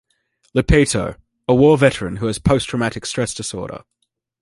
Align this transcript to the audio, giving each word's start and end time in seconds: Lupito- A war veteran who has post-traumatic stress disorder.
Lupito- 0.55 1.17
A 1.47 1.53
war 1.53 1.77
veteran 1.77 2.15
who 2.15 2.25
has 2.25 2.39
post-traumatic 2.39 3.05
stress 3.05 3.35
disorder. 3.35 3.83